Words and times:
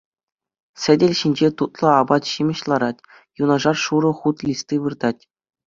Сӗтел 0.85 1.13
ҫинче 1.19 1.47
тутлӑ 1.59 1.89
апат-ҫимӗҫ 1.99 2.61
ларать, 2.71 3.05
юнашар 3.45 3.77
шурӑ 3.85 4.11
хут 4.25 4.37
листи 4.51 4.75
выртать. 4.85 5.23